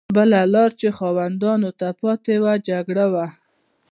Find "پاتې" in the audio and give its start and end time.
2.01-2.35